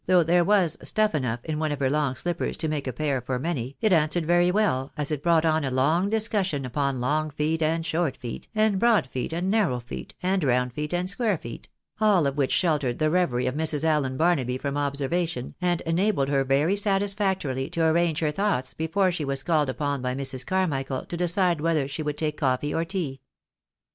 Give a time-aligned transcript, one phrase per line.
[0.07, 3.21] though there was "stuff enough" in one of her long slippers to make a pair
[3.21, 7.29] for many, it answered very well, as it brought on a long discussion upon long
[7.29, 11.37] feet and short feet, and broad feet and narrow feet, and round feet and square
[11.37, 11.69] feet—
[12.01, 13.83] all of which sheltered the revery of Mrs.
[13.83, 19.23] Allen Barnaby from observation, and enabled her very satisfactorily to arrange her thoughts before she
[19.23, 20.43] was called upon by Mrs.
[20.43, 23.21] Carmichael to decide whether she would take coffee or tea.